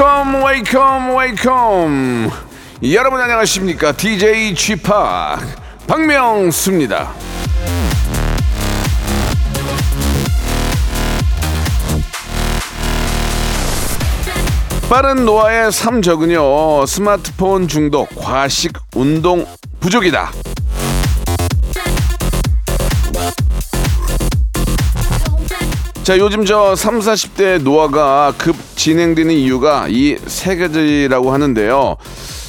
Welcome, 0.00 0.42
welcome, 0.42 1.14
welcome. 1.14 2.30
여러분 2.82 3.20
안녕하십니까? 3.20 3.92
DJ 3.92 4.54
p 4.54 4.82
박명수입니다. 5.86 7.12
빠른 14.88 15.26
노화의 15.26 15.70
삼적은요 15.70 16.86
스마트폰 16.86 17.68
중독, 17.68 18.08
과식, 18.16 18.72
운동 18.96 19.44
부족이다. 19.80 20.32
자 26.10 26.18
요즘 26.18 26.44
저 26.44 26.74
3, 26.74 26.98
40대 26.98 27.62
노화가 27.62 28.34
급 28.36 28.56
진행되는 28.74 29.32
이유가 29.32 29.86
이 29.88 30.16
세 30.26 30.56
가지라고 30.56 31.32
하는데요. 31.32 31.98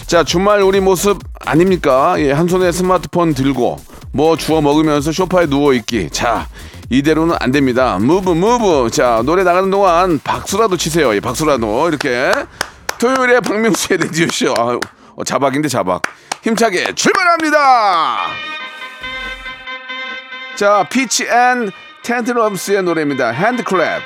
자 0.08 0.24
주말 0.24 0.64
우리 0.64 0.80
모습 0.80 1.20
아닙니까? 1.46 2.16
예, 2.18 2.32
한 2.32 2.48
손에 2.48 2.72
스마트폰 2.72 3.36
들고 3.36 3.78
뭐 4.14 4.36
주워 4.36 4.62
먹으면서 4.62 5.12
소파에 5.12 5.46
누워 5.46 5.74
있기. 5.76 6.10
자 6.10 6.48
이대로는 6.90 7.36
안 7.40 7.52
됩니다. 7.52 8.00
무브 8.02 8.32
무브. 8.32 8.90
자 8.90 9.22
노래 9.24 9.44
나가는 9.44 9.70
동안 9.70 10.20
박수라도 10.24 10.76
치세요. 10.76 11.14
예, 11.14 11.20
박수라도 11.20 11.88
이렇게 11.88 12.32
토요일에 13.00 13.42
박명수의 13.42 14.00
레디오 14.00 14.26
쇼. 14.32 14.56
아, 14.58 14.80
어, 15.16 15.24
자박인데 15.24 15.68
자박. 15.68 16.02
힘차게 16.42 16.96
출발합니다. 16.96 18.26
자 20.56 20.84
Fitz 20.90 21.26
and 21.26 21.72
the 22.04 22.22
Tantrums의 22.22 22.84
노래입니다. 22.84 23.32
HandClap. 23.32 24.02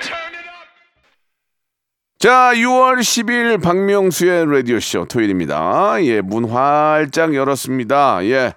자, 2.19 2.51
6월 2.55 2.99
10일 2.99 3.61
박명수의 3.61 4.51
라디오쇼 4.51 5.05
토요일입니다. 5.05 5.97
예, 6.03 6.21
문 6.21 6.45
활짝 6.45 7.35
열었습니다. 7.35 8.25
예. 8.25 8.53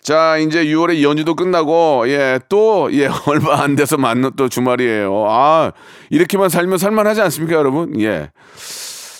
자, 0.00 0.38
이제 0.38 0.64
6월의 0.64 1.02
연휴도 1.02 1.34
끝나고, 1.34 2.04
예, 2.08 2.40
또, 2.48 2.88
예, 2.92 3.08
얼마 3.26 3.60
안 3.62 3.76
돼서 3.76 3.96
맞는 3.98 4.32
또 4.36 4.48
주말이에요. 4.48 5.26
아, 5.28 5.72
이렇게만 6.08 6.48
살면 6.48 6.78
살만하지 6.78 7.20
않습니까, 7.22 7.56
여러분? 7.56 8.00
예. 8.00 8.30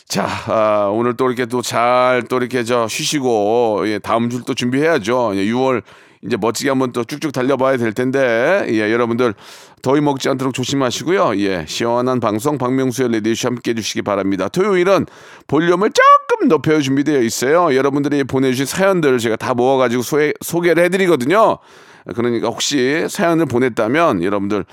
자, 0.08 0.26
아, 0.46 0.88
오늘 0.92 1.16
또 1.16 1.26
이렇게 1.28 1.46
또 1.46 1.60
잘 1.60 2.22
또 2.28 2.38
이렇게 2.38 2.64
저 2.64 2.88
쉬시고, 2.88 3.82
예, 3.86 3.98
다음 3.98 4.30
주를 4.30 4.46
또 4.46 4.54
준비해야죠. 4.54 5.32
예, 5.34 5.44
6월 5.44 5.82
이제 6.24 6.36
멋지게 6.36 6.68
한번 6.68 6.92
또 6.92 7.02
쭉쭉 7.02 7.32
달려봐야 7.32 7.78
될 7.78 7.94
텐데, 7.94 8.66
예, 8.68 8.92
여러분들 8.92 9.34
더위 9.80 10.02
먹지 10.02 10.28
않도록 10.28 10.52
조심하시고요. 10.52 11.38
예, 11.38 11.64
시원한 11.66 12.20
방송 12.20 12.58
박명수의 12.58 13.10
레디쇼 13.10 13.48
함께 13.48 13.70
해주시기 13.70 14.02
바랍니다. 14.02 14.48
토요일은 14.48 15.06
볼륨을 15.46 15.90
조금 15.90 16.48
높여 16.48 16.78
준비되어 16.80 17.22
있어요. 17.22 17.74
여러분들이 17.74 18.24
보내주신 18.24 18.66
사연들 18.66 19.18
제가 19.18 19.36
다 19.36 19.54
모아가지고 19.54 20.02
소개, 20.02 20.34
소개를 20.42 20.84
해드리거든요. 20.84 21.58
그러니까 22.14 22.48
혹시 22.48 23.06
사연을 23.08 23.46
보냈다면 23.46 24.22
여러분들 24.22 24.64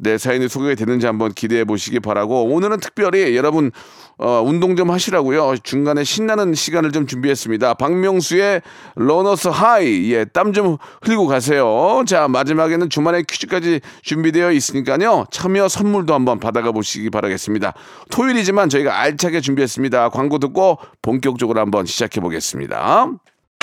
내 0.00 0.18
사연이 0.18 0.48
소개가 0.48 0.74
되는지 0.74 1.06
한번 1.06 1.32
기대해 1.32 1.64
보시기 1.64 2.00
바라고 2.00 2.44
오늘은 2.44 2.80
특별히 2.80 3.36
여러분 3.36 3.70
어, 4.16 4.40
운동 4.44 4.76
좀 4.76 4.90
하시라고요. 4.90 5.56
중간에 5.62 6.04
신나는 6.04 6.54
시간을 6.54 6.92
좀 6.92 7.06
준비했습니다. 7.06 7.74
박명수의 7.74 8.62
Runner's 8.94 9.48
High. 9.48 10.12
예, 10.12 10.24
땀 10.24 10.54
좀 10.54 10.76
흘리고 11.02 11.26
가세요. 11.26 12.04
자, 12.06 12.28
마지막에는 12.28 12.88
주말에 12.88 13.24
퀴즈까지 13.28 13.80
준비되어 14.02 14.52
있으니까요. 14.52 15.24
참여 15.32 15.66
선물도 15.68 16.14
한번 16.14 16.38
받아가 16.38 16.70
보시기 16.70 17.10
바라겠습니다. 17.10 17.74
토요일이지만 18.10 18.68
저희가 18.68 19.00
알차게 19.00 19.40
준비했습니다. 19.40 20.10
광고 20.10 20.38
듣고 20.38 20.78
본격적으로 21.02 21.60
한번 21.60 21.86
시작해 21.86 22.20
보겠습니다. 22.20 23.08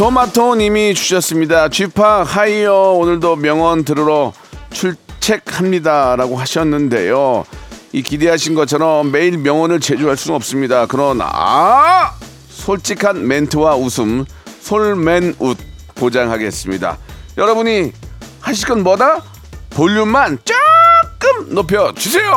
토마토님이 0.00 0.94
주셨습니다. 0.94 1.68
쥐파 1.68 2.22
하이요 2.22 2.94
오늘도 2.94 3.36
명언 3.36 3.84
들으러 3.84 4.32
출첵합니다라고 4.70 6.38
하셨는데요. 6.38 7.44
이 7.92 8.00
기대하신 8.00 8.54
것처럼 8.54 9.12
매일 9.12 9.36
명언을 9.36 9.78
제조할 9.78 10.16
수는 10.16 10.36
없습니다. 10.36 10.86
그러나 10.86 12.14
솔직한 12.48 13.28
멘트와 13.28 13.76
웃음 13.76 14.24
솔맨웃 14.62 15.58
보장하겠습니다. 15.96 16.96
여러분이 17.36 17.92
하실 18.40 18.68
건 18.68 18.82
뭐다? 18.82 19.22
볼륨만 19.68 20.38
조금 20.46 21.54
높여 21.54 21.92
주세요. 21.92 22.32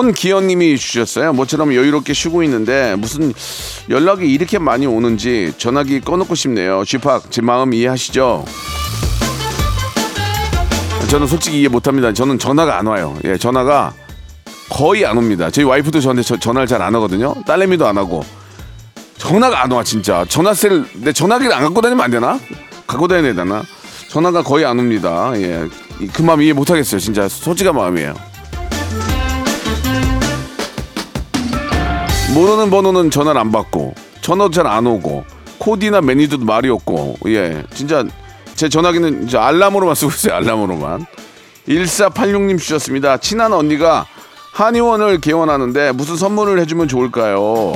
손기현님이 0.00 0.78
주셨어요. 0.78 1.32
모처럼 1.32 1.74
여유롭게 1.74 2.12
쉬고 2.12 2.44
있는데 2.44 2.94
무슨 2.96 3.32
연락이 3.88 4.32
이렇게 4.32 4.56
많이 4.60 4.86
오는지 4.86 5.52
전화기 5.58 6.00
꺼놓고 6.02 6.36
싶네요. 6.36 6.84
쥐팍 6.86 7.32
제 7.32 7.42
마음 7.42 7.74
이해하시죠? 7.74 8.44
저는 11.08 11.26
솔직히 11.26 11.58
이해 11.58 11.66
못합니다. 11.68 12.12
저는 12.12 12.38
전화가 12.38 12.78
안 12.78 12.86
와요. 12.86 13.18
예, 13.24 13.36
전화가 13.36 13.92
거의 14.68 15.04
안 15.04 15.18
옵니다. 15.18 15.50
저희 15.50 15.64
와이프도 15.64 15.98
저한테 16.00 16.22
저- 16.22 16.38
전화를 16.38 16.68
잘 16.68 16.80
안 16.82 16.94
하거든요. 16.94 17.34
딸내미도 17.44 17.84
안 17.84 17.98
하고 17.98 18.24
전화가 19.18 19.60
안 19.64 19.72
와 19.72 19.82
진짜. 19.82 20.24
전화세를 20.28 20.84
내 21.02 21.12
전화기를 21.12 21.52
안 21.52 21.64
갖고 21.64 21.80
다니면 21.80 22.04
안 22.04 22.10
되나? 22.12 22.38
갖고 22.86 23.08
다녀야 23.08 23.34
되나? 23.34 23.64
전화가 24.08 24.44
거의 24.44 24.64
안 24.64 24.78
옵니다. 24.78 25.32
예, 25.34 25.66
이- 26.00 26.06
그 26.06 26.22
마음 26.22 26.40
이해 26.42 26.52
못하겠어요. 26.52 27.00
진짜 27.00 27.26
솔직한 27.28 27.74
마음이에요. 27.74 28.29
모르는 32.34 32.70
번호는 32.70 33.10
전화를 33.10 33.40
안 33.40 33.50
받고 33.50 33.94
전화도 34.20 34.50
잘안 34.50 34.86
오고 34.86 35.24
코디나 35.58 36.00
매니저도 36.00 36.44
말이 36.44 36.68
없고 36.68 37.16
예 37.26 37.62
진짜 37.74 38.04
제 38.54 38.68
전화기는 38.68 39.24
이제 39.24 39.36
알람으로만 39.38 39.94
쓰고 39.94 40.12
있어요 40.12 40.34
알람으로만. 40.34 41.06
1486님 41.68 42.58
주셨습니다. 42.58 43.16
친한 43.18 43.52
언니가 43.52 44.06
한의원을 44.52 45.20
개원하는데 45.20 45.92
무슨 45.92 46.16
선물을 46.16 46.60
해주면 46.60 46.88
좋을까요? 46.88 47.72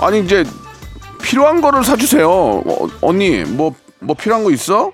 아니 0.00 0.20
이제 0.20 0.44
필요한 1.22 1.60
거를 1.60 1.84
사주세요. 1.84 2.28
어, 2.28 2.88
언니 3.00 3.44
뭐뭐 3.44 4.14
필요한 4.18 4.44
거 4.44 4.50
있어? 4.50 4.90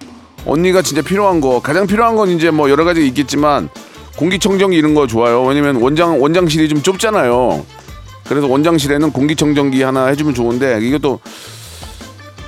언니가 0.46 0.82
진짜 0.82 1.02
필요한 1.02 1.40
거. 1.40 1.60
가장 1.60 1.86
필요한 1.86 2.14
건 2.16 2.28
이제 2.30 2.50
뭐 2.50 2.70
여러 2.70 2.84
가지 2.84 3.06
있겠지만 3.06 3.68
공기청정기 4.18 4.76
이런 4.76 4.94
거 4.94 5.06
좋아요. 5.06 5.44
왜냐면 5.44 5.76
원장 5.76 6.20
원장실이 6.20 6.68
좀 6.68 6.82
좁잖아요. 6.82 7.64
그래서 8.28 8.48
원장실에는 8.48 9.12
공기청정기 9.12 9.80
하나 9.82 10.06
해주면 10.06 10.34
좋은데 10.34 10.80
이것도 10.82 11.20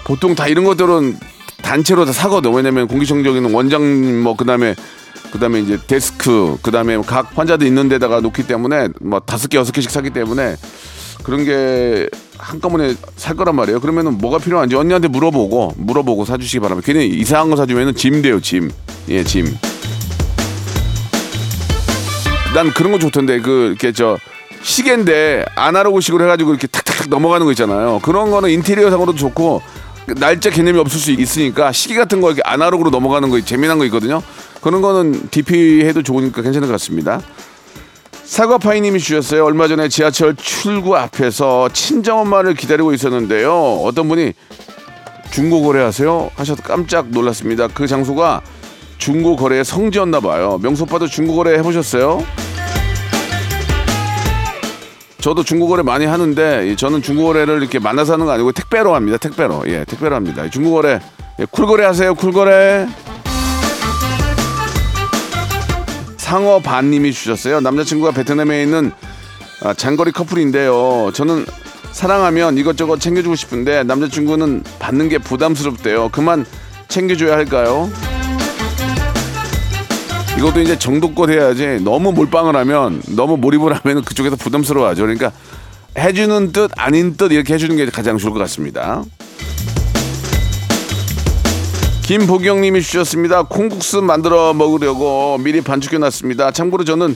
보통 0.05 0.35
다 0.35 0.49
이런 0.49 0.65
것들은 0.65 1.17
단체로 1.63 2.05
다 2.05 2.13
사거든. 2.13 2.53
왜냐면 2.53 2.89
공기청정기는 2.89 3.55
원장 3.55 4.23
뭐 4.23 4.37
그다음에 4.37 4.75
그다음에 5.31 5.61
이제 5.61 5.79
데스크 5.87 6.59
그다음에 6.61 6.99
각 7.07 7.31
환자들 7.39 7.65
있는 7.65 7.89
데다가 7.89 8.21
놓기 8.21 8.49
때문에 8.49 8.89
뭐 9.01 9.21
다섯 9.21 9.49
개 9.49 9.57
여섯 9.57 9.71
개씩 9.71 9.93
사기 9.93 10.11
때문에 10.11 10.57
그런 11.23 11.45
게 11.45 12.09
한꺼번에 12.37 12.95
살 13.15 13.37
거란 13.37 13.55
말이에요. 13.55 13.79
그러면은 13.79 14.19
뭐가 14.19 14.39
필요한지 14.39 14.75
언니한테 14.75 15.07
물어보고 15.07 15.75
물어보고 15.77 16.25
사주시기 16.25 16.59
바랍니다. 16.59 16.85
괜히 16.85 17.07
이상한 17.07 17.49
거 17.49 17.55
사주면은 17.55 17.95
짐 17.95 18.23
돼요, 18.23 18.41
짐. 18.41 18.73
예, 19.09 19.23
짐. 19.23 19.47
난 22.55 22.73
그런 22.73 22.91
거 22.91 22.99
좋던데 22.99 23.41
그 23.41 23.69
이렇게 23.69 23.93
저 23.93 24.19
시계인데 24.63 25.45
아날로그식으로 25.55 26.25
해가지고 26.25 26.51
이렇게 26.51 26.67
탁탁탁 26.67 27.09
넘어가는 27.09 27.45
거 27.45 27.53
있잖아요. 27.53 28.01
그런 28.03 28.31
거는 28.31 28.51
인테리어상으로도 28.51 29.17
좋고 29.17 29.63
날짜 30.17 30.51
개념이 30.51 30.79
없을 30.81 30.99
수 30.99 31.13
있으니까 31.13 31.71
시계 31.71 31.95
같은 31.95 32.21
거 32.21 32.29
이렇게 32.29 32.43
아날로그로 32.45 32.91
넘어가는 32.91 33.31
거 33.31 33.41
재미난 33.41 33.79
거 33.79 33.85
있거든요. 33.87 34.21
그런 34.61 34.83
거는 34.83 35.29
DP 35.31 35.85
해도 35.85 36.03
좋으니까 36.03 36.43
괜찮은 36.43 36.67
것 36.67 36.73
같습니다. 36.73 37.21
사과파이님이 38.25 38.99
주셨어요. 38.99 39.45
얼마 39.45 39.69
전에 39.69 39.89
지하철 39.89 40.35
출구 40.37 40.97
앞에서 40.97 41.69
친정엄마를 41.73 42.55
기다리고 42.55 42.93
있었는데요. 42.93 43.53
어떤 43.85 44.09
분이 44.09 44.33
중고 45.31 45.63
거래하세요? 45.63 46.31
하셔서 46.35 46.63
깜짝 46.63 47.09
놀랐습니다. 47.11 47.69
그 47.69 47.87
장소가 47.87 48.43
중고 49.01 49.35
거래의 49.35 49.65
성지였나 49.65 50.21
봐요. 50.21 50.59
명수 50.63 50.85
오빠도 50.85 51.07
중고 51.09 51.35
거래 51.35 51.55
해보셨어요? 51.59 52.23
저도 55.21 55.43
중고 55.43 55.67
거래 55.69 55.83
많이 55.83 56.05
하는데 56.05 56.77
저는 56.77 57.03
중고 57.03 57.25
거래를 57.25 57.61
이렇게 57.61 57.79
만나서 57.79 58.13
하는 58.13 58.27
거 58.27 58.33
아니고 58.33 58.53
택배로 58.53 58.95
합니다. 58.95 59.17
택배로. 59.17 59.65
예, 59.69 59.85
택배로 59.85 60.15
합니다. 60.15 60.49
중고 60.51 60.73
거래 60.73 61.01
예, 61.39 61.47
쿨 61.51 61.67
거래 61.67 61.85
하세요. 61.85 62.15
쿨 62.15 62.33
거래. 62.33 62.87
상어 66.19 66.61
반님이 66.61 67.13
주셨어요. 67.13 67.61
남자친구가 67.61 68.13
베트남에 68.13 68.63
있는 68.63 68.93
아, 69.63 69.73
장거리 69.73 70.13
커플인데요. 70.13 71.11
저는 71.15 71.47
사랑하면 71.93 72.59
이것저것 72.59 73.01
챙겨주고 73.01 73.35
싶은데 73.35 73.83
남자친구는 73.83 74.63
받는 74.79 75.09
게 75.09 75.19
부담스럽대요. 75.19 76.11
그만 76.11 76.45
챙겨줘야 76.89 77.33
할까요? 77.33 77.91
이것도 80.41 80.63
이제 80.63 80.79
정도껏 80.79 81.29
해야지 81.29 81.81
너무 81.85 82.13
몰빵을 82.13 82.57
하면 82.57 83.03
너무 83.09 83.37
몰입을 83.37 83.75
하면 83.75 84.03
그쪽에서 84.03 84.37
부담스러워하죠. 84.37 85.03
그러니까 85.03 85.33
해주는 85.99 86.53
뜻 86.53 86.71
아닌 86.79 87.15
뜻 87.15 87.31
이렇게 87.31 87.53
해주는 87.53 87.77
게 87.77 87.85
가장 87.91 88.17
좋을 88.17 88.33
것 88.33 88.39
같습니다. 88.39 89.05
김보경님이 92.05 92.81
주셨습니다. 92.81 93.43
콩국수 93.43 94.01
만들어 94.01 94.55
먹으려고 94.55 95.37
미리 95.39 95.61
반죽해 95.61 95.99
놨습니다. 95.99 96.53
참고로 96.53 96.85
저는 96.85 97.15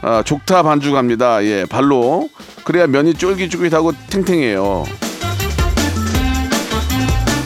아, 0.00 0.22
족타 0.24 0.62
반죽합니다. 0.62 1.44
예, 1.44 1.66
발로 1.66 2.30
그래야 2.64 2.86
면이 2.86 3.12
쫄깃쫄깃하고 3.14 3.92
탱탱해요. 4.08 4.84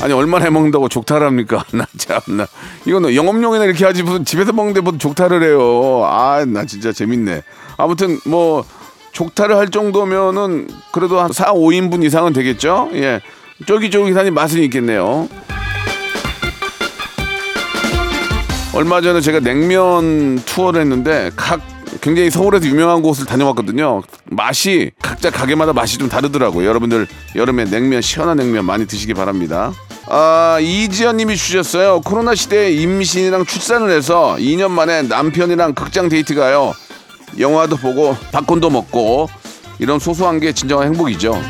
아니 0.02 0.12
얼마나 0.12 0.44
해 0.44 0.50
먹는다고 0.50 0.88
족타를 0.88 1.26
합니까? 1.26 1.64
나 1.72 1.86
참나 1.96 2.46
이거는 2.84 3.14
영업용이나 3.14 3.64
이렇게 3.64 3.84
하지 3.84 4.02
무슨 4.02 4.24
집에서 4.24 4.52
먹는데 4.52 4.80
무슨 4.80 4.98
족타를 4.98 5.42
해요. 5.42 6.04
아 6.04 6.44
나 6.46 6.64
진짜 6.64 6.92
재밌네. 6.92 7.42
아무튼 7.78 8.18
뭐 8.26 8.64
족타를 9.12 9.56
할 9.56 9.68
정도면은 9.70 10.68
그래도 10.92 11.20
한 11.20 11.32
4, 11.32 11.52
5인분 11.54 12.04
이상은 12.04 12.32
되겠죠? 12.32 12.90
예. 12.92 13.20
쫄깃쫄깃하니 13.66 14.30
맛은 14.30 14.60
있겠네요. 14.64 15.28
얼마 18.74 19.00
전에 19.00 19.22
제가 19.22 19.40
냉면 19.40 20.36
투어를 20.44 20.82
했는데 20.82 21.30
각 21.34 21.60
굉장히 22.02 22.28
서울에서 22.30 22.66
유명한 22.66 23.00
곳을 23.00 23.24
다녀왔거든요. 23.24 24.02
맛이 24.26 24.90
각자 25.00 25.30
가게마다 25.30 25.72
맛이 25.72 25.96
좀 25.96 26.10
다르더라고요. 26.10 26.68
여러분들 26.68 27.06
여름에 27.34 27.64
냉면 27.64 28.02
시원한 28.02 28.36
냉면 28.36 28.66
많이 28.66 28.86
드시기 28.86 29.14
바랍니다. 29.14 29.72
아 30.08 30.58
이지연님이 30.60 31.36
주셨어요. 31.36 32.00
코로나 32.00 32.34
시대에 32.34 32.70
임신이랑 32.72 33.44
출산을 33.44 33.90
해서 33.90 34.36
2년 34.38 34.70
만에 34.70 35.02
남편이랑 35.02 35.74
극장 35.74 36.08
데이트 36.08 36.34
가요. 36.34 36.72
영화도 37.38 37.76
보고 37.76 38.16
팝콘도 38.32 38.70
먹고 38.70 39.28
이런 39.78 39.98
소소한 39.98 40.38
게 40.38 40.52
진정한 40.52 40.88
행복이죠. 40.88 41.40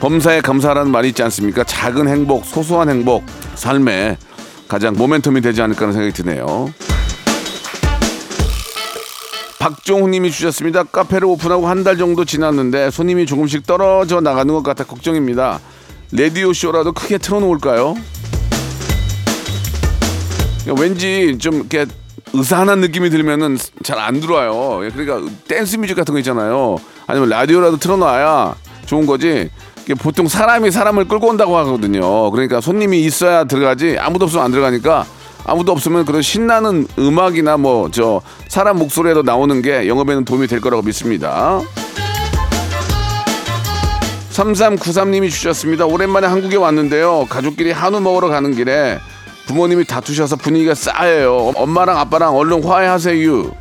범사에 0.00 0.42
감사하라는 0.42 0.90
말이 0.92 1.08
있지 1.08 1.22
않습니까? 1.22 1.64
작은 1.64 2.08
행복, 2.08 2.44
소소한 2.44 2.90
행복, 2.90 3.24
삶에 3.54 4.18
가장 4.68 4.94
모멘텀이 4.94 5.42
되지 5.42 5.62
않을까 5.62 5.82
하는 5.82 5.94
생각이 5.94 6.12
드네요. 6.12 6.72
박종훈님이 9.64 10.30
주셨습니다. 10.30 10.82
카페를 10.84 11.26
오픈하고 11.26 11.66
한 11.66 11.84
달 11.84 11.96
정도 11.96 12.24
지났는데 12.26 12.90
손님이 12.90 13.24
조금씩 13.24 13.66
떨어져 13.66 14.20
나가는 14.20 14.52
것 14.52 14.62
같아 14.62 14.84
걱정입니다. 14.84 15.58
레디오 16.12 16.52
쇼라도 16.52 16.92
크게 16.92 17.16
틀어놓을까요? 17.18 17.94
왠지 20.78 21.38
좀 21.38 21.54
이렇게 21.54 21.86
으슥한 22.34 22.78
느낌이 22.80 23.08
들면은 23.08 23.56
잘 23.82 23.98
안 23.98 24.20
들어와요. 24.20 24.84
예, 24.84 24.90
그러니까 24.90 25.30
댄스 25.48 25.76
뮤직 25.76 25.94
같은 25.94 26.12
거 26.12 26.18
있잖아요. 26.18 26.76
아니면 27.06 27.30
라디오라도 27.30 27.78
틀어놔야 27.78 28.54
좋은 28.84 29.06
거지. 29.06 29.48
보통 29.98 30.28
사람이 30.28 30.70
사람을 30.72 31.08
끌고 31.08 31.28
온다고 31.28 31.56
하거든요. 31.58 32.30
그러니까 32.32 32.60
손님이 32.60 33.02
있어야 33.04 33.44
들어가지 33.44 33.96
아무도 33.98 34.26
없으면 34.26 34.44
안 34.44 34.50
들어가니까 34.50 35.06
아무도 35.46 35.72
없으면 35.72 36.04
그런 36.04 36.22
신나는 36.22 36.86
음악이나 36.98 37.56
뭐 37.58 37.88
저 37.92 38.20
사람 38.48 38.78
목소리라도 38.78 39.22
나오는 39.22 39.60
게 39.62 39.86
영업에는 39.88 40.24
도움이 40.24 40.46
될 40.46 40.60
거라고 40.60 40.82
믿습니다. 40.82 41.60
3393님이 44.30 45.30
주셨습니다. 45.30 45.86
오랜만에 45.86 46.26
한국에 46.26 46.56
왔는데요. 46.56 47.26
가족끼리 47.28 47.70
한우 47.70 48.00
먹으러 48.00 48.28
가는 48.28 48.54
길에 48.54 48.98
부모님이 49.46 49.84
다투셔서 49.84 50.36
분위기가 50.36 50.74
싸해요. 50.74 51.52
엄마랑 51.54 51.98
아빠랑 51.98 52.34
얼른 52.36 52.64
화해하세요. 52.64 53.52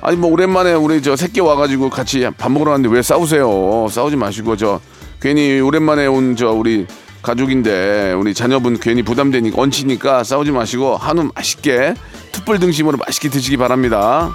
아니 0.00 0.16
뭐 0.16 0.30
오랜만에 0.30 0.72
우리 0.74 1.02
저 1.02 1.16
새끼 1.16 1.40
와가지고 1.40 1.90
같이 1.90 2.28
밥 2.38 2.50
먹으러 2.50 2.72
갔는데 2.72 2.94
왜 2.94 3.02
싸우세요? 3.02 3.86
싸우지 3.90 4.16
마시고 4.16 4.56
저 4.56 4.80
괜히 5.20 5.60
오랜만에 5.60 6.06
온 6.06 6.34
저 6.36 6.50
우리 6.50 6.86
가족인데 7.26 8.12
우리 8.12 8.34
자녀분 8.34 8.78
괜히 8.78 9.02
부담되니까 9.02 9.60
얹히니까 9.60 10.22
싸우지 10.22 10.52
마시고 10.52 10.96
한우 10.96 11.30
맛있게 11.34 11.94
툭불 12.30 12.60
등심으로 12.60 12.98
맛있게 13.04 13.28
드시기 13.28 13.56
바랍니다. 13.56 14.30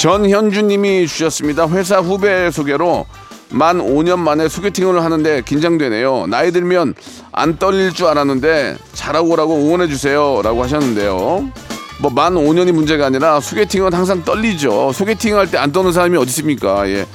전현주님이 0.00 1.06
주셨습니다. 1.06 1.68
회사 1.68 1.98
후배 1.98 2.50
소개로 2.50 3.06
만 3.50 3.78
5년 3.78 4.18
만에 4.18 4.48
소개팅을 4.48 5.02
하는데 5.02 5.42
긴장되네요. 5.42 6.26
나이 6.26 6.50
들면 6.52 6.94
안 7.32 7.56
떨릴 7.56 7.92
줄 7.92 8.06
알았는데 8.06 8.76
잘하고 8.94 9.30
오라고 9.30 9.54
응원해 9.56 9.86
주세요라고 9.88 10.62
하셨는데요. 10.64 11.50
뭐 12.00 12.10
만 12.12 12.34
5년이 12.34 12.72
문제가 12.72 13.06
아니라 13.06 13.40
소개팅은 13.40 13.92
항상 13.94 14.22
떨리죠. 14.24 14.92
소개팅 14.92 15.36
할 15.36 15.46
때 15.50 15.58
안 15.58 15.72
떠는 15.72 15.92
사람이 15.92 16.16
어디 16.16 16.28
있습니까? 16.30 16.88
예. 16.88 17.06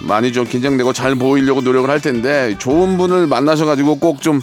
많이 0.00 0.32
좀 0.32 0.44
긴장되고 0.46 0.92
잘 0.92 1.14
보이려고 1.14 1.60
노력을 1.60 1.88
할 1.88 2.00
텐데 2.00 2.56
좋은 2.58 2.96
분을 2.98 3.26
만나셔가지고 3.26 3.98
꼭 3.98 4.20
좀 4.20 4.40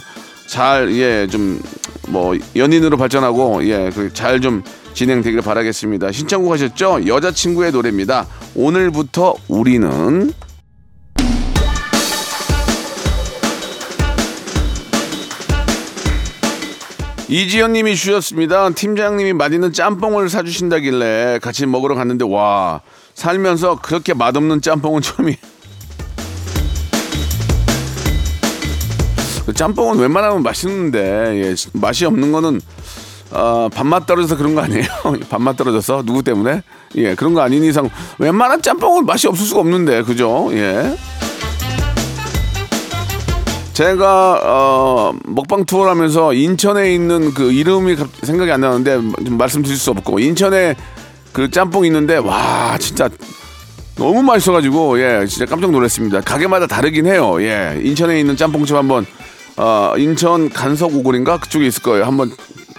잘 0.48 0.88
예 0.90 1.26
좀 1.28 1.60
뭐 2.08 2.36
연인으로 2.54 2.98
발전하고 2.98 3.64
예잘 3.66 4.42
좀 4.42 4.62
진행되길 4.92 5.40
바라겠습니다. 5.40 6.12
신청곡 6.12 6.52
하셨죠? 6.52 7.06
여자친구의 7.06 7.72
노래입니다. 7.72 8.26
오늘부터 8.54 9.34
우리는 9.48 10.30
이지연 17.28 17.72
님이 17.72 17.96
주셨습니다. 17.96 18.70
팀장님이 18.70 19.32
맛있는 19.32 19.72
짬뽕을 19.72 20.28
사주신다길래 20.28 21.38
같이 21.42 21.66
먹으러 21.66 21.94
갔는데 21.94 22.24
와 22.28 22.80
살면서 23.14 23.78
그렇게 23.80 24.12
맛없는 24.14 24.60
짬뽕은 24.60 25.02
처음이. 25.02 25.36
그 29.46 29.52
짬뽕은 29.52 29.98
웬만하면 29.98 30.42
맛있는데 30.42 30.98
예, 31.44 31.54
맛이 31.74 32.06
없는 32.06 32.32
거는 32.32 32.60
어, 33.30 33.68
밥맛 33.74 34.06
떨어져서 34.06 34.36
그런 34.36 34.54
거 34.54 34.62
아니에요? 34.62 34.84
밥맛 35.28 35.56
떨어져서 35.56 36.02
누구 36.06 36.22
때문에? 36.22 36.62
예 36.96 37.14
그런 37.14 37.34
거 37.34 37.40
아닌 37.42 37.62
이상 37.64 37.90
웬만한 38.18 38.62
짬뽕은 38.62 39.04
맛이 39.06 39.26
없을 39.28 39.44
수가 39.46 39.60
없는데 39.60 40.02
그죠? 40.02 40.48
예. 40.52 40.96
제가 43.74 44.40
어, 44.44 45.12
먹방 45.26 45.64
투어를 45.66 45.90
하면서 45.90 46.32
인천에 46.32 46.94
있는 46.94 47.34
그 47.34 47.52
이름이 47.52 47.96
갑- 47.96 48.08
생각이 48.22 48.50
안 48.50 48.60
나는데 48.60 48.94
좀 49.26 49.36
말씀드릴 49.36 49.76
수 49.76 49.90
없고 49.90 50.20
인천에 50.20 50.76
그 51.34 51.50
짬뽕 51.50 51.84
있는데 51.86 52.16
와 52.16 52.78
진짜 52.78 53.10
너무 53.96 54.22
맛있어가지고 54.22 55.00
예 55.00 55.26
진짜 55.26 55.44
깜짝 55.44 55.72
놀랐습니다. 55.72 56.20
가게마다 56.20 56.66
다르긴 56.66 57.06
해요. 57.06 57.42
예 57.42 57.78
인천에 57.82 58.18
있는 58.20 58.36
짬뽕집 58.36 58.74
한번 58.76 59.04
어, 59.56 59.94
인천 59.98 60.48
간석 60.48 60.94
오골인가 60.94 61.38
그쪽에 61.38 61.66
있을 61.66 61.82
거예요. 61.82 62.04
한번 62.04 62.30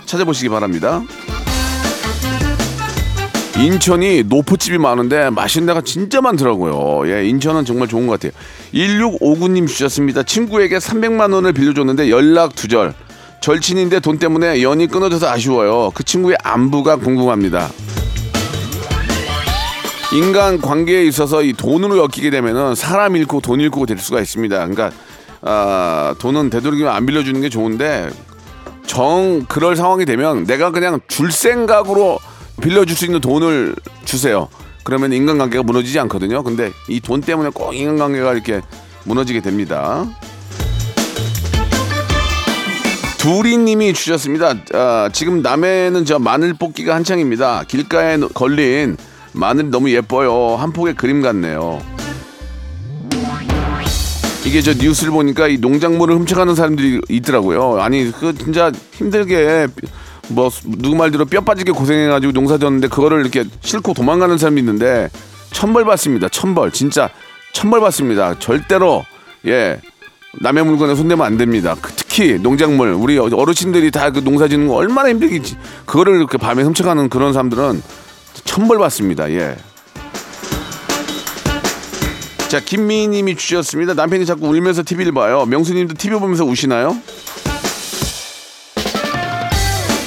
찾아보시기 0.06 0.50
바랍니다. 0.50 1.04
인천이 3.58 4.24
노포집이 4.24 4.78
많은데 4.78 5.30
맛있는 5.30 5.68
데가 5.68 5.82
진짜 5.82 6.20
많더라고요. 6.22 7.10
예, 7.10 7.26
인천은 7.26 7.64
정말 7.64 7.88
좋은 7.88 8.06
것 8.08 8.20
같아요. 8.20 8.34
1659님 8.74 9.68
주셨습니다. 9.68 10.24
친구에게 10.24 10.78
300만 10.78 11.34
원을 11.34 11.54
빌려줬는데 11.54 12.10
연락 12.10 12.56
두절. 12.56 12.94
절친인데 13.42 14.00
돈 14.02 14.18
때문에 14.18 14.62
연이 14.62 14.88
끊어져서 14.88 15.30
아쉬워요. 15.30 15.92
그 15.94 16.04
친구의 16.04 16.36
안부가 16.44 16.98
궁금합니다. 16.98 17.70
인간 20.16 20.62
관계에 20.62 21.04
있어서 21.04 21.44
이 21.44 21.52
돈으로 21.52 21.98
엮이게 21.98 22.30
되면은 22.30 22.74
사람 22.76 23.18
잃고 23.18 23.42
돈 23.42 23.60
잃고 23.60 23.86
될 23.86 23.98
수가 23.98 24.22
있습니다. 24.22 24.56
그러니까 24.68 24.92
아, 25.42 26.16
돈은 26.20 26.50
되도록이면 26.50 26.92
안 26.94 27.06
빌려주는 27.06 27.40
게 27.42 27.50
좋은데 27.50 28.10
정 28.86 29.46
그럴 29.50 29.76
상황이 29.76 30.06
되면 30.06 30.46
내가 30.46 30.72
그냥 30.72 31.02
줄 31.10 31.32
생각으로 31.34 32.20
빌려줄 32.62 32.96
수 32.96 33.04
있는 33.06 33.20
돈을 33.20 33.76
주세요. 34.06 34.48
그러면 34.86 35.12
인간관계가 35.12 35.64
무너지지 35.64 36.00
않거든요. 36.00 36.44
근데 36.44 36.72
이 36.88 37.02
돈 37.02 37.20
때문에 37.20 37.50
꼭 37.54 37.74
인간관계가 37.74 38.32
이렇게 38.34 38.62
무너지게 39.04 39.42
됩니다. 39.42 40.06
두리님이 43.18 43.94
주셨습니다. 43.94 44.54
아, 44.74 45.10
지금 45.12 45.42
남해는 45.42 46.06
저 46.06 46.20
마늘 46.20 46.54
뽑기가 46.54 46.96
한창입니다. 46.96 47.64
길가에 47.68 48.18
걸린 48.34 48.96
마늘이 49.36 49.68
너무 49.70 49.92
예뻐요. 49.92 50.56
한 50.56 50.72
폭의 50.72 50.96
그림 50.96 51.22
같네요. 51.22 51.82
이게 54.46 54.62
저 54.62 54.74
뉴스를 54.74 55.12
보니까 55.12 55.48
이 55.48 55.58
농작물을 55.58 56.16
훔쳐가는 56.16 56.56
사람들이 56.56 57.02
있더라고요. 57.10 57.80
아니 57.82 58.12
그 58.12 58.34
진짜 58.38 58.72
힘들게 58.94 59.68
뭐 60.30 60.50
누구 60.78 60.96
말대로 60.96 61.26
뼈 61.26 61.42
빠지게 61.42 61.72
고생해가지고 61.72 62.32
농사 62.34 62.58
졌는데 62.58 62.88
그거를 62.88 63.22
이렇게 63.22 63.44
싣고 63.62 63.94
도망가는 63.94 64.38
사람이 64.38 64.60
있는데 64.62 65.10
천벌 65.52 65.86
받습니다. 65.86 66.30
천벌 66.30 66.72
진짜 66.72 67.10
천벌 67.54 67.82
받습니다. 67.82 68.38
절대로 68.40 69.04
예 69.48 69.80
남의 70.42 70.64
물건에 70.66 70.96
손대면 70.96 71.26
안 71.26 71.38
됩니다. 71.38 71.76
그 71.82 71.92
특히 71.94 72.38
농작물 72.40 72.90
우리 72.90 73.18
어르신들이 73.18 73.90
다 73.92 74.12
그 74.12 74.24
농사 74.24 74.48
짓는 74.48 74.68
거 74.68 74.76
얼마나 74.76 75.10
힘들겠지. 75.10 75.58
그거를 75.86 76.18
이렇게 76.18 76.38
밤에 76.38 76.62
훔쳐가는 76.64 77.10
그런 77.10 77.34
사람들은 77.34 77.82
천벌 78.44 78.78
받습니다. 78.80 79.30
예. 79.32 79.56
자, 82.48 82.60
김미희님이 82.60 83.36
주셨습니다. 83.36 83.94
남편이 83.94 84.26
자꾸 84.26 84.48
울면서 84.48 84.84
TV를 84.86 85.12
봐요. 85.12 85.46
명수님도 85.46 85.96
TV 85.96 86.20
보면서 86.20 86.46
우시나요? 86.46 86.96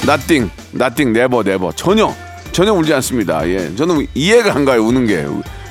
Nothing, 0.05 0.49
nothing, 0.71 1.13
never, 1.13 1.43
never. 1.43 1.71
전혀, 1.73 2.13
전혀 2.51 2.73
울지 2.73 2.93
않습니다. 2.95 3.47
예. 3.47 3.75
저는 3.75 4.07
이해가 4.15 4.55
안 4.55 4.65
가요, 4.65 4.83
우는 4.85 5.05
게. 5.05 5.25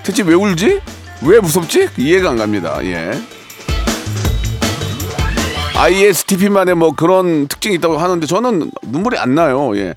대체 0.04 0.22
왜 0.22 0.34
울지? 0.34 0.80
왜 1.22 1.40
무섭지? 1.40 1.88
이해가 1.96 2.30
안 2.30 2.36
갑니다. 2.36 2.78
예. 2.84 3.20
ISTP만의 5.76 6.74
뭐 6.74 6.92
그런 6.92 7.46
특징이 7.48 7.76
있다고 7.76 7.98
하는데 7.98 8.26
저는 8.26 8.70
눈물이 8.82 9.16
안 9.16 9.34
나요. 9.34 9.76
예. 9.76 9.94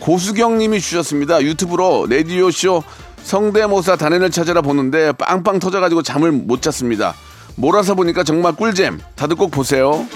고수경 0.00 0.58
님이 0.58 0.80
주셨습니다. 0.80 1.42
유튜브로 1.42 2.06
라디오 2.08 2.50
쇼 2.50 2.82
성대모사 3.22 3.96
달인을 3.96 4.30
찾아라 4.30 4.60
보는데 4.60 5.12
빵빵 5.12 5.58
터져가지고 5.58 6.02
잠을 6.02 6.30
못 6.30 6.62
잤습니다. 6.62 7.14
몰아서 7.56 7.94
보니까 7.94 8.22
정말 8.22 8.54
꿀잼. 8.54 9.00
다들 9.16 9.36
꼭 9.36 9.50
보세요. 9.50 10.06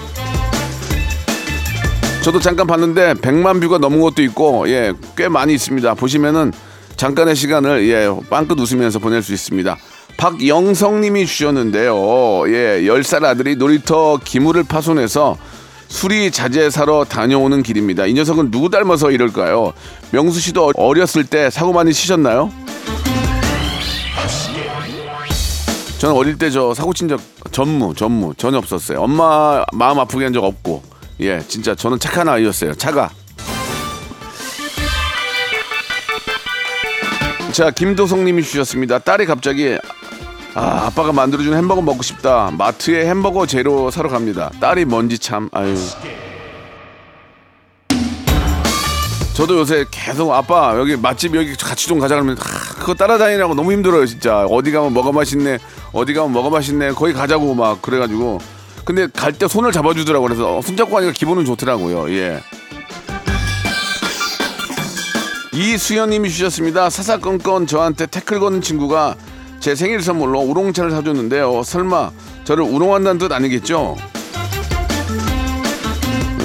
저도 2.23 2.39
잠깐 2.39 2.67
봤는데 2.67 3.15
100만 3.15 3.59
뷰가 3.61 3.79
넘은 3.79 3.99
것도 3.99 4.21
있고 4.23 4.69
예, 4.69 4.93
꽤 5.17 5.27
많이 5.27 5.53
있습니다. 5.55 5.95
보시면은 5.95 6.53
잠깐의 6.95 7.35
시간을 7.35 7.89
예, 7.89 8.07
빵긋 8.29 8.59
웃으면서 8.59 8.99
보낼 8.99 9.23
수 9.23 9.33
있습니다. 9.33 9.75
박영성 10.17 11.01
님이 11.01 11.25
주셨는데요. 11.25 11.93
예, 12.47 12.81
10살 12.83 13.23
아들이 13.23 13.55
놀이터 13.55 14.19
기물을 14.23 14.63
파손해서 14.63 15.35
수리 15.91 16.31
자재 16.31 16.69
사러 16.69 17.03
다녀오는 17.03 17.61
길입니다. 17.63 18.05
이 18.05 18.13
녀석은 18.13 18.49
누구 18.49 18.69
닮아서 18.69 19.11
이럴까요? 19.11 19.73
명수 20.11 20.39
씨도 20.39 20.71
어렸을 20.75 21.25
때 21.25 21.49
사고 21.49 21.73
많이 21.73 21.91
치셨나요? 21.93 22.49
저는 25.99 26.15
어릴 26.15 26.37
때 26.37 26.49
저 26.49 26.73
사고 26.73 26.93
친 26.93 27.07
적 27.09 27.19
전무 27.51 27.93
전무 27.93 28.33
전혀 28.37 28.57
없었어요. 28.57 29.01
엄마 29.01 29.63
마음 29.73 29.99
아프게 29.99 30.23
한 30.23 30.33
적 30.33 30.43
없고 30.45 30.81
예 31.19 31.43
진짜 31.47 31.75
저는 31.75 31.99
착한 31.99 32.27
아이였어요. 32.29 32.73
차가. 32.75 33.09
자 37.51 37.69
김도성님이 37.69 38.41
주셨습니다. 38.43 38.97
딸이 38.99 39.25
갑자기 39.25 39.77
아 40.53 40.85
아빠가 40.87 41.13
만들어준 41.13 41.53
햄버거 41.53 41.81
먹고 41.81 42.03
싶다. 42.03 42.51
마트에 42.57 43.07
햄버거 43.07 43.45
재료 43.45 43.89
사러 43.89 44.09
갑니다. 44.09 44.51
딸이 44.59 44.85
뭔지 44.85 45.17
참 45.17 45.49
아유. 45.53 45.75
저도 49.33 49.59
요새 49.59 49.85
계속 49.89 50.31
아빠 50.33 50.77
여기 50.77 50.97
맛집 50.97 51.35
여기 51.35 51.55
같이 51.55 51.87
좀 51.87 51.99
가자 51.99 52.15
그러면 52.15 52.37
아, 52.37 52.43
그거 52.79 52.93
따라다니라고 52.93 53.55
너무 53.55 53.71
힘들어요 53.71 54.05
진짜 54.05 54.45
어디 54.45 54.71
가면 54.71 54.93
뭐가 54.93 55.13
맛있네 55.13 55.57
어디 55.93 56.13
가면 56.13 56.33
뭐가 56.33 56.49
맛있네 56.49 56.91
거기 56.91 57.13
가자고 57.13 57.55
막 57.55 57.81
그래가지고 57.81 58.39
근데 58.83 59.07
갈 59.07 59.31
때 59.33 59.47
손을 59.47 59.71
잡아주더라고 59.71 60.25
그래서 60.27 60.57
어, 60.57 60.61
손잡고 60.61 60.91
가니까 60.93 61.13
기분은 61.13 61.45
좋더라고요 61.45 62.11
예 62.11 62.39
이수연님이 65.53 66.29
주셨습니다 66.29 66.89
사사건건 66.89 67.67
저한테 67.67 68.07
태클 68.07 68.39
거는 68.41 68.61
친구가 68.61 69.15
제 69.61 69.75
생일 69.75 70.01
선물로 70.01 70.39
우롱차를 70.39 70.89
사줬는데요 70.89 71.61
설마 71.63 72.11
저를 72.43 72.63
우롱한다는 72.63 73.19
뜻 73.19 73.31
아니겠죠? 73.31 73.95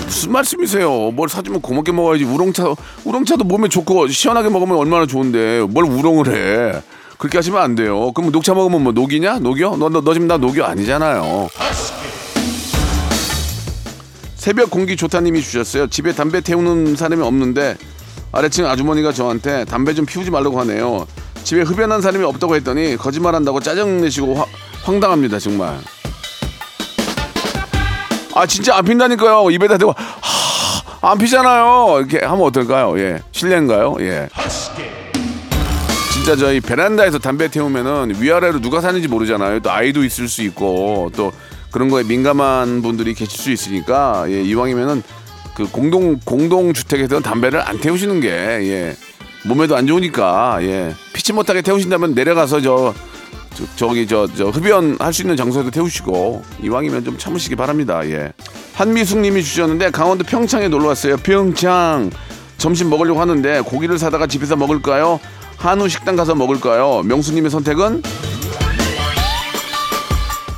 무슨 0.04 0.32
말씀이세요? 0.32 1.10
뭘 1.12 1.28
사주면 1.28 1.60
고맙게 1.60 1.92
먹어야지. 1.92 2.24
우롱차, 2.24 2.74
우롱차도 3.04 3.44
몸에 3.44 3.68
좋고 3.68 4.08
시원하게 4.08 4.48
먹으면 4.50 4.76
얼마나 4.76 5.06
좋은데 5.06 5.60
뭘 5.68 5.84
우롱을 5.84 6.28
해? 6.28 6.82
그렇게 7.18 7.38
하시면 7.38 7.60
안 7.60 7.74
돼요. 7.74 8.12
그럼 8.12 8.32
녹차 8.32 8.54
먹으면 8.54 8.82
뭐 8.82 8.92
녹이냐? 8.92 9.38
녹여? 9.38 9.76
너, 9.76 9.88
너, 9.88 10.00
너 10.00 10.12
지금 10.12 10.26
나 10.26 10.36
녹여 10.36 10.64
아니잖아요. 10.64 11.48
새벽 14.36 14.70
공기 14.70 14.96
좋다님이 14.96 15.42
주셨어요. 15.42 15.86
집에 15.88 16.12
담배 16.12 16.40
태우는 16.40 16.96
사람이 16.96 17.22
없는데 17.22 17.76
아래층 18.32 18.66
아주머니가 18.66 19.12
저한테 19.12 19.64
담배 19.64 19.94
좀 19.94 20.06
피우지 20.06 20.30
말라고 20.30 20.60
하네요. 20.60 21.06
집에 21.46 21.62
흡연한 21.62 22.00
사람이 22.02 22.24
없다고 22.24 22.56
했더니 22.56 22.96
거짓말한다고 22.96 23.60
짜증내시고 23.60 24.34
화- 24.34 24.46
황당합니다 24.82 25.38
정말. 25.38 25.78
아 28.34 28.44
진짜 28.46 28.76
안 28.76 28.84
핀다니까요. 28.84 29.48
입에다 29.52 29.78
대고 29.78 29.94
하, 29.96 31.10
안 31.12 31.18
피잖아요. 31.18 31.98
이렇게 32.00 32.18
하면 32.26 32.44
어떨까요? 32.46 32.98
예, 32.98 33.22
실례인가요? 33.30 33.94
예. 34.00 34.28
진짜 36.12 36.34
저희 36.34 36.60
베란다에서 36.60 37.20
담배 37.20 37.46
태우면은 37.46 38.20
위아래로 38.20 38.60
누가 38.60 38.80
사는지 38.80 39.06
모르잖아요. 39.06 39.60
또 39.60 39.70
아이도 39.70 40.02
있을 40.02 40.26
수 40.26 40.42
있고 40.42 41.12
또 41.14 41.30
그런 41.70 41.88
거에 41.88 42.02
민감한 42.02 42.82
분들이 42.82 43.14
계실 43.14 43.38
수 43.38 43.52
있으니까 43.52 44.24
예, 44.30 44.42
이왕이면은 44.42 45.04
그 45.54 45.68
공동 45.70 46.18
공동 46.24 46.72
주택에서 46.74 47.20
담배를 47.20 47.60
안 47.60 47.78
태우시는 47.78 48.20
게 48.20 48.28
예, 48.30 48.96
몸에도 49.46 49.76
안 49.76 49.86
좋으니까 49.86 50.58
예, 50.62 50.94
피치 51.12 51.32
못하게 51.32 51.62
태우신다면 51.62 52.14
내려가서 52.14 52.60
저 52.60 52.94
저, 53.76 53.88
기 53.88 54.06
저, 54.06 54.26
저 54.36 54.48
흡연 54.48 54.96
할 55.00 55.12
수 55.14 55.22
있는 55.22 55.36
장소에도 55.36 55.70
태우시고 55.70 56.42
이왕이면 56.62 57.04
좀 57.04 57.16
참으시기 57.16 57.56
바랍니다. 57.56 58.06
예. 58.06 58.32
한미숙님이 58.74 59.42
주셨는데 59.42 59.90
강원도 59.90 60.24
평창에 60.24 60.68
놀러 60.68 60.88
왔어요. 60.88 61.16
평창 61.16 62.10
점심 62.58 62.90
먹으려고 62.90 63.20
하는데 63.20 63.60
고기를 63.62 63.98
사다가 63.98 64.26
집에서 64.26 64.56
먹을까요? 64.56 65.20
한우 65.56 65.88
식당 65.88 66.16
가서 66.16 66.34
먹을까요? 66.34 67.02
명수님의 67.04 67.50
선택은 67.50 68.02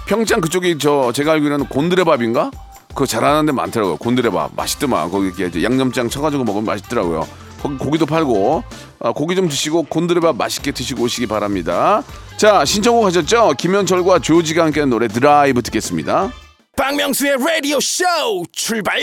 평창 0.06 0.40
그쪽이 0.40 0.78
저 0.78 1.12
제가 1.12 1.32
알기로는 1.32 1.66
곤드레밥인가? 1.66 2.50
그거 2.88 3.06
잘하는 3.06 3.46
데 3.46 3.52
많더라고요. 3.52 3.96
곤드레밥 3.98 4.52
맛있더만 4.56 5.10
거기 5.10 5.30
이렇게 5.38 5.62
양념장 5.62 6.08
쳐가지고 6.08 6.42
먹으면 6.44 6.64
맛있더라고요. 6.64 7.28
거기 7.60 7.76
고기 7.76 7.98
도 7.98 8.06
팔고 8.06 8.62
아, 9.00 9.12
고기 9.12 9.34
좀 9.36 9.48
드시고 9.48 9.84
곤드레밥 9.84 10.36
맛있게 10.36 10.72
드시고 10.72 11.04
오시기 11.04 11.26
바랍니다. 11.26 12.02
자 12.36 12.64
신청곡 12.64 13.06
하셨죠? 13.06 13.54
김현철과 13.58 14.20
조지가 14.20 14.64
함께하는 14.64 14.90
노래 14.90 15.08
드라이브 15.08 15.62
듣겠습니다. 15.62 16.30
박명수의 16.76 17.36
라디오 17.44 17.80
쇼 17.80 18.04
출발 18.52 19.00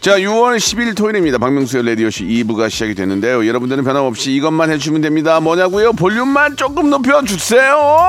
자, 0.00 0.18
6월 0.18 0.56
10일 0.56 0.96
토요일입니다. 0.96 1.36
박명수의 1.36 1.84
라디오쇼 1.84 2.24
2부가 2.24 2.70
시작이 2.70 2.94
됐는데요. 2.94 3.46
여러분들은 3.46 3.84
변함없이 3.84 4.32
이것만 4.34 4.70
해주시면 4.70 5.02
됩니다. 5.02 5.40
뭐냐고요? 5.40 5.92
볼륨만 5.92 6.56
조금 6.56 6.88
높여주세요. 6.88 8.08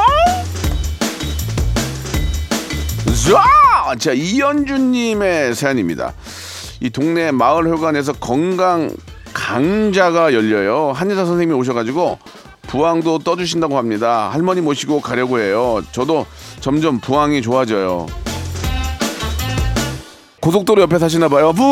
자, 3.21 3.95
자 3.99 4.13
이현주님의 4.13 5.53
사연입니다. 5.53 6.13
이 6.79 6.89
동네 6.89 7.31
마을회관에서 7.31 8.13
건강 8.13 8.89
강좌가 9.33 10.33
열려요. 10.33 10.91
한의사 10.93 11.25
선생님이 11.25 11.59
오셔가지고 11.59 12.17
부항도 12.63 13.19
떠주신다고 13.19 13.77
합니다. 13.77 14.29
할머니 14.31 14.61
모시고 14.61 15.01
가려고 15.01 15.39
해요. 15.39 15.83
저도 15.91 16.25
점점 16.61 16.99
부항이 16.99 17.41
좋아져요. 17.43 18.07
고속도로 20.39 20.81
옆에 20.81 20.97
사시나 20.97 21.29
봐요. 21.29 21.53
부항. 21.53 21.71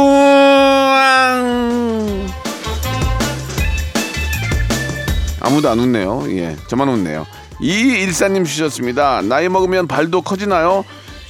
아무도 5.42 5.70
안 5.70 5.80
웃네요. 5.80 6.26
예, 6.30 6.56
저만 6.68 6.90
웃네요. 6.90 7.26
이일사님 7.62 8.44
주셨습니다. 8.46 9.22
나이 9.24 9.50
먹으면 9.50 9.88
발도 9.88 10.22
커지나요? 10.22 10.86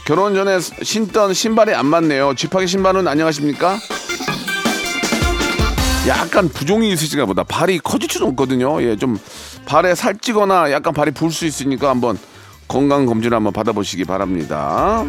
결혼 0.10 0.34
전에 0.34 0.58
신던 0.60 1.36
신발이 1.36 1.76
안 1.76 1.86
맞네요. 1.86 2.34
쥐파기 2.34 2.66
신발은 2.66 3.08
안녕하십니까? 3.08 3.78
약간 6.08 6.50
부종이 6.50 6.92
있으신가 6.94 7.28
보다. 7.28 7.44
발이 7.44 7.78
커질 7.78 8.10
수는 8.10 8.30
없거든요. 8.30 8.82
예, 8.82 8.96
좀 8.96 9.20
발에 9.68 9.94
살찌거나 9.94 10.72
약간 10.72 10.96
발이 10.96 11.12
불 11.12 11.32
수 11.32 11.46
있으니까 11.46 11.92
한번 11.92 12.18
건강 12.68 13.06
검진 13.06 13.32
한번 13.36 13.54
받아보시기 13.54 14.06
바랍니다. 14.06 15.06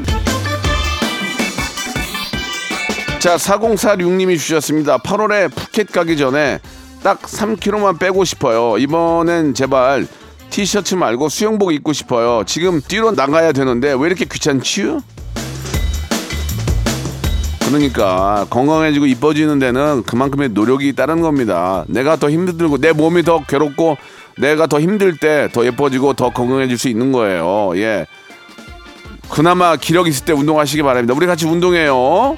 자, 3.21 3.37
4046님이 3.37 4.39
주셨습니다. 4.39 4.99
8월에 4.99 5.51
푸켓 5.55 5.93
가기 5.93 6.19
전에 6.19 6.61
딱 7.03 7.23
3kg만 7.23 7.99
빼고 7.99 8.25
싶어요. 8.25 8.77
이번엔 8.77 9.55
제발 9.55 10.07
티셔츠 10.51 10.95
말고 10.95 11.29
수영복 11.29 11.73
입고 11.73 11.93
싶어요. 11.93 12.43
지금 12.45 12.81
뛰러 12.81 13.13
나가야 13.13 13.53
되는데 13.53 13.95
왜 13.99 14.07
이렇게 14.07 14.25
귀찮지요? 14.25 15.01
그러니까 17.67 18.47
건강해지고 18.51 19.07
이뻐지는 19.07 19.61
데는 19.61 20.03
그만큼의 20.03 20.49
노력이 20.51 20.93
따른 20.95 21.21
겁니다. 21.21 21.85
내가 21.89 22.17
더 22.17 22.29
힘들고 22.29 22.79
내 22.79 22.93
몸이 22.93 23.23
더 23.23 23.45
괴롭고 23.45 23.97
내가 24.39 24.67
더 24.67 24.81
힘들 24.81 25.17
때 25.17 25.49
더 25.53 25.65
예뻐지고 25.65 26.15
더 26.15 26.31
건강해질 26.31 26.77
수 26.79 26.89
있는 26.89 27.13
거예요. 27.13 27.73
예. 27.77 28.07
그나마 29.29 29.77
기력 29.77 30.09
있을 30.09 30.25
때 30.25 30.33
운동하시기 30.33 30.83
바랍니다. 30.83 31.15
우리 31.17 31.27
같이 31.27 31.47
운동해요. 31.47 32.37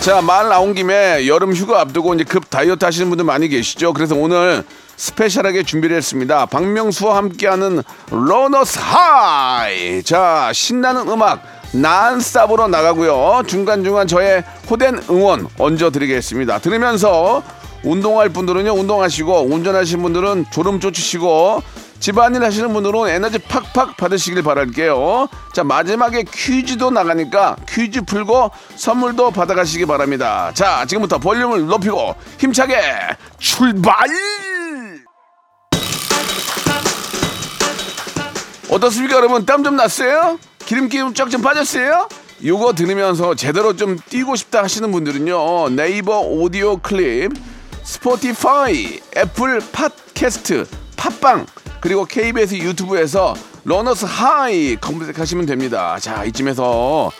자, 0.00 0.22
말 0.22 0.48
나온 0.48 0.72
김에 0.74 1.26
여름 1.26 1.52
휴가 1.52 1.82
앞두고 1.82 2.14
이제 2.14 2.24
급 2.24 2.48
다이어트 2.48 2.82
하시는 2.86 3.08
분들 3.10 3.24
많이 3.26 3.48
계시죠? 3.48 3.92
그래서 3.92 4.14
오늘 4.14 4.64
special하게 4.96 5.62
준비를 5.62 5.94
했습니다. 5.94 6.46
박명수와 6.46 7.16
함께하는 7.18 7.82
runner's 8.10 8.78
high. 8.80 10.02
자, 10.02 10.50
신나는 10.54 11.06
음악 11.08 11.42
nonstop으로 11.72 12.68
나가고요. 12.68 13.42
중간중간 13.46 14.06
저의 14.06 14.42
호된 14.70 15.02
응원 15.10 15.46
얹어 15.58 15.90
드리겠습니다. 15.90 16.60
들으면서 16.60 17.42
운동할 17.84 18.30
분들은요, 18.30 18.72
운동하시고 18.72 19.48
운전하시는 19.52 20.02
분들은 20.02 20.46
졸음 20.50 20.80
쫓으시고 20.80 21.62
집안일 22.00 22.42
하시는 22.42 22.72
분들은 22.72 23.08
에너지 23.08 23.38
팍팍 23.38 23.98
받으시길 23.98 24.42
바랄게요. 24.42 25.28
자, 25.52 25.62
마지막에 25.62 26.24
퀴즈도 26.24 26.90
나가니까 26.90 27.56
퀴즈 27.68 28.00
풀고 28.02 28.50
선물도 28.76 29.30
받아가시기 29.32 29.84
바랍니다. 29.84 30.50
자, 30.54 30.86
지금부터 30.86 31.18
볼륨을 31.18 31.66
높이고 31.66 32.16
힘차게 32.38 32.80
출발! 33.38 33.94
어떻습니까, 38.70 39.16
여러분? 39.16 39.44
땀 39.44 39.62
좀 39.62 39.76
났어요? 39.76 40.38
기름기 40.64 41.12
쫙 41.14 41.31
좀 41.31 41.42
빠졌어요? 41.42 42.08
요거 42.42 42.72
들으면서 42.72 43.34
제대로 43.34 43.76
좀 43.76 43.98
뛰고 44.08 44.36
싶다 44.36 44.62
하시는 44.62 44.90
분들은요, 44.90 45.70
네이버 45.70 46.20
오디오 46.20 46.78
클립, 46.78 47.32
스포티파이, 47.82 49.00
애플 49.18 49.60
팟캐스트, 49.72 50.66
팟빵, 50.96 51.44
그리고 51.80 52.04
KBS 52.04 52.56
유튜브에서 52.56 53.34
runner's 53.64 54.04
high 54.04 54.76
검색하시면 54.76 55.46
됩니다. 55.46 55.98
자, 56.00 56.24
이쯤에서 56.24 57.10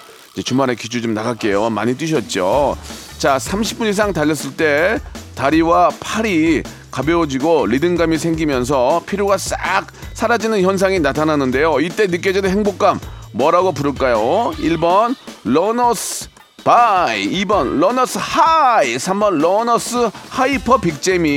주말의 0.44 0.74
퀴즈 0.74 1.00
좀 1.00 1.14
나갈게요. 1.14 1.70
많이 1.70 1.96
뛰셨죠? 1.96 2.76
자, 3.18 3.36
30분 3.36 3.86
이상 3.86 4.12
달렸을 4.12 4.56
때 4.56 4.98
다리와 5.34 5.90
팔이 6.00 6.62
가벼워지고 6.90 7.66
리듬감이 7.66 8.18
생기면서 8.18 9.02
피로가 9.06 9.38
싹 9.38 9.86
사라지는 10.14 10.62
현상이 10.62 11.00
나타나는데요. 11.00 11.80
이때 11.80 12.06
느껴지는 12.06 12.50
행복감 12.50 13.00
뭐라고 13.32 13.72
부를까요? 13.72 14.52
1번 14.58 15.14
runner's 15.44 16.28
bye 16.64 17.30
2번 17.44 17.78
runner's 17.78 18.18
high 18.20 18.96
3번 18.96 19.40
runner's 19.40 20.10
hyper 20.28 20.78
빅재미 20.78 21.30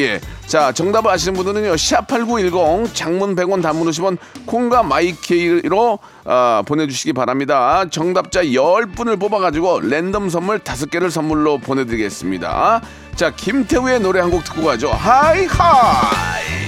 예. 0.00 0.20
자 0.50 0.72
정답을 0.72 1.08
아시는 1.12 1.34
분들은요 1.34 1.74
샵8910 1.74 2.92
장문 2.92 3.36
100원 3.36 3.62
단문 3.62 3.88
50원 3.88 4.16
콩과 4.46 4.82
마이케이로 4.82 6.00
아, 6.24 6.64
보내주시기 6.66 7.12
바랍니다. 7.12 7.84
정답자 7.88 8.42
10분을 8.42 9.20
뽑아가지고 9.20 9.82
랜덤 9.82 10.28
선물 10.28 10.58
5개를 10.58 11.08
선물로 11.08 11.58
보내드리겠습니다. 11.58 12.80
자 13.14 13.30
김태우의 13.30 14.00
노래 14.00 14.18
한 14.18 14.30
곡 14.30 14.42
듣고 14.42 14.64
가죠. 14.64 14.90
High 14.90 15.46
high! 15.46 16.60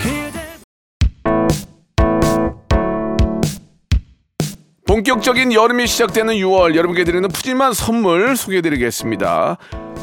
본격적인 4.87 5.53
여름이 5.53 5.87
시작되는 5.89 6.35
6월 6.35 6.75
여러분께 6.77 7.03
드리는 7.05 7.27
푸짐한 7.29 7.73
선물 7.73 8.37
소개해드리겠습니다. 8.37 9.57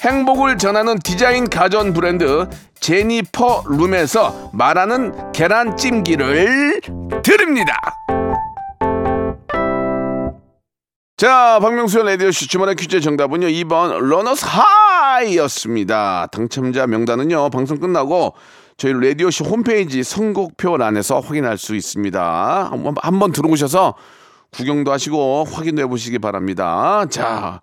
행복을 0.00 0.58
전하는 0.58 0.96
디자인 1.00 1.50
가전 1.50 1.92
브랜드 1.92 2.48
제니퍼 2.78 3.64
룸에서 3.68 4.50
말하는 4.52 5.32
계란찜기를 5.32 6.80
드립니다. 7.24 7.74
자, 11.16 11.58
박명수의 11.60 12.04
라디오쇼 12.04 12.46
주말의 12.46 12.76
퀴즈 12.76 13.00
정답은요, 13.00 13.48
2번 13.48 13.98
runner's 13.98 14.44
high였습니다. 14.46 16.28
당첨자 16.30 16.86
명단은요, 16.86 17.50
방송 17.50 17.80
끝나고 17.80 18.34
저희 18.76 18.92
라디오쇼 18.92 19.46
홈페이지 19.46 20.04
선곡표란에서 20.04 21.18
확인할 21.18 21.58
수 21.58 21.74
있습니다. 21.74 22.68
한번, 22.70 22.94
한번 23.02 23.32
들어오셔서 23.32 23.96
구경도 24.50 24.90
하시고 24.92 25.44
확인도 25.44 25.82
해보시기 25.82 26.18
바랍니다. 26.18 27.04
자, 27.10 27.60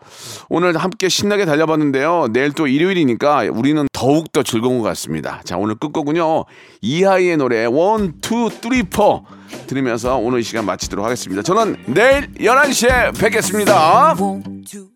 오늘 0.49 0.77
함께 0.77 1.09
신나게 1.09 1.45
달려봤는데요. 1.45 2.27
내일 2.31 2.51
또 2.53 2.67
일요일이니까 2.67 3.47
우리는 3.51 3.87
더욱더 3.91 4.43
즐거운 4.43 4.77
것 4.79 4.83
같습니다. 4.89 5.41
자, 5.43 5.57
오늘 5.57 5.75
끝곡은요. 5.75 6.45
이하이의 6.81 7.37
노래 7.37 7.63
1, 7.63 7.67
2, 7.67 7.69
3, 8.21 8.49
4 8.91 9.67
들으면서 9.67 10.17
오늘 10.17 10.39
이 10.39 10.43
시간 10.43 10.65
마치도록 10.65 11.03
하겠습니다. 11.05 11.41
저는 11.41 11.77
내일 11.87 12.31
11시에 12.33 13.19
뵙겠습니다. 13.19 14.15
One, 14.19 14.63
two, 14.63 14.94